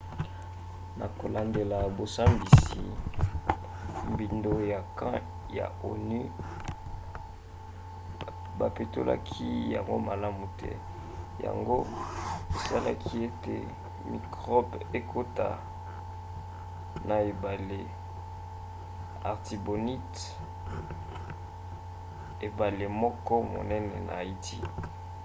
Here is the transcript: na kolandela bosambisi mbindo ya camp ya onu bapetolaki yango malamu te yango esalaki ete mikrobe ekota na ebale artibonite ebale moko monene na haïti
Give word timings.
na 0.99 1.05
kolandela 1.19 1.77
bosambisi 1.97 2.81
mbindo 4.11 4.53
ya 4.71 4.79
camp 4.97 5.25
ya 5.57 5.65
onu 5.89 6.19
bapetolaki 8.59 9.49
yango 9.75 9.95
malamu 10.07 10.43
te 10.59 10.71
yango 11.45 11.77
esalaki 12.57 13.13
ete 13.27 13.55
mikrobe 14.11 14.77
ekota 14.99 15.47
na 17.07 17.15
ebale 17.31 17.79
artibonite 19.31 20.23
ebale 22.47 22.85
moko 23.01 23.33
monene 23.53 23.97
na 24.07 24.13
haïti 24.19 24.59